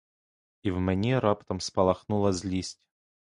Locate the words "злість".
2.33-2.81